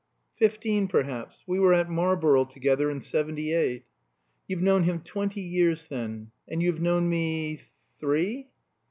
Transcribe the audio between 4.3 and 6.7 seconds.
"You've known him twenty years then. And